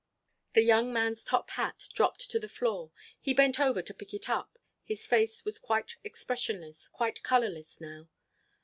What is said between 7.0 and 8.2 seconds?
colourless, now.